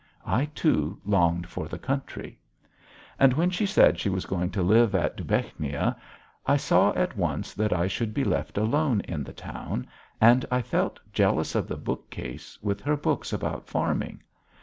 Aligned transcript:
I 0.25 0.45
too 0.45 0.99
longed 1.05 1.45
for 1.47 1.67
the 1.67 1.77
country. 1.77 2.39
And 3.19 3.33
when 3.35 3.51
she 3.51 3.67
said 3.67 3.99
she 3.99 4.09
was 4.09 4.25
going 4.25 4.49
to 4.49 4.63
live 4.63 4.95
at 4.95 5.15
Dubechnia, 5.15 5.95
I 6.43 6.57
saw 6.57 6.91
at 6.93 7.15
once 7.15 7.53
that 7.53 7.71
I 7.71 7.85
should 7.85 8.11
be 8.11 8.23
left 8.23 8.57
alone 8.57 9.01
in 9.01 9.23
the 9.23 9.31
town, 9.31 9.85
and 10.19 10.43
I 10.49 10.63
felt 10.63 10.99
jealous 11.13 11.53
of 11.53 11.67
the 11.67 11.77
bookcase 11.77 12.57
with 12.63 12.81
her 12.81 12.97
books 12.97 13.31
about 13.31 13.67
farming. 13.67 14.23